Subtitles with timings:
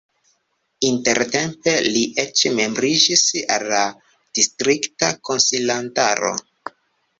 [0.87, 3.27] Intertempe li eĉ membriĝis
[3.59, 3.83] al la
[4.41, 6.37] distrikta konsilantaro.